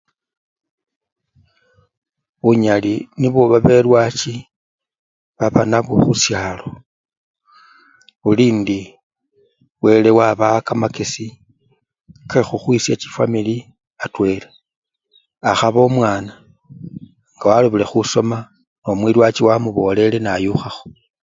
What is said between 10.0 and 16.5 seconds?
wabawa kamakesi kekhukhwisya chifwamili atwela, akhaba omwana